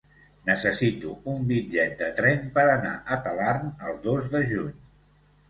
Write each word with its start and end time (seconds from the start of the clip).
Necessito 0.45 1.11
un 1.33 1.43
bitllet 1.51 1.93
de 1.99 2.07
tren 2.21 2.49
per 2.57 2.65
anar 2.73 2.95
a 3.17 3.19
Talarn 3.29 3.71
el 3.93 4.01
dos 4.09 4.33
de 4.35 4.43
juny. 4.57 4.75